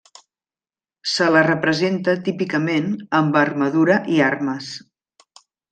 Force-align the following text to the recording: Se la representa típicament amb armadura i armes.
Se 1.15 1.27
la 1.35 1.43
representa 1.49 2.17
típicament 2.29 2.91
amb 3.21 3.41
armadura 3.45 4.01
i 4.17 4.21
armes. 4.31 4.75